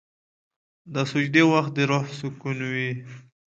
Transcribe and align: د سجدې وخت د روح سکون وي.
د 0.93 0.95
سجدې 1.11 1.43
وخت 1.51 1.71
د 1.75 1.79
روح 1.89 2.05
سکون 2.19 2.57
وي. 2.73 2.91